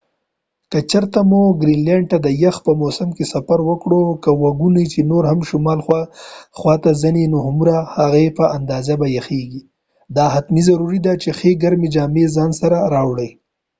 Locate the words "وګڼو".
4.41-4.81